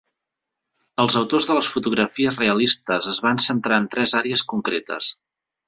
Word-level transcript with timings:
Els 1.03 1.17
autors 1.21 1.47
de 1.49 1.57
les 1.57 1.69
fotografies 1.75 2.41
realistes 2.45 3.11
es 3.13 3.21
van 3.29 3.45
centrar 3.51 3.81
en 3.83 3.89
tres 3.95 4.17
àrees 4.25 4.47
concretes. 4.57 5.15